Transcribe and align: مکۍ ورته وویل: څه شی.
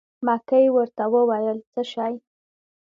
مکۍ 0.25 0.65
ورته 0.75 1.03
وویل: 1.13 1.57
څه 1.73 1.81
شی. 1.91 2.13